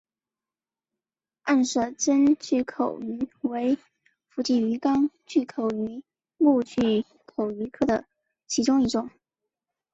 [1.43, 3.77] 暗色真巨口鱼为
[4.29, 6.01] 辐鳍鱼纲巨口鱼
[6.39, 8.05] 目巨口鱼科的
[8.47, 9.11] 其中一种。